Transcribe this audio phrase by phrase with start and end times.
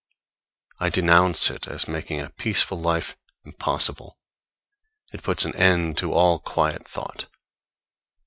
[0.79, 3.15] I denounce it as making a peaceful life
[3.45, 4.17] impossible;
[5.13, 7.27] it puts an end to all quiet thought.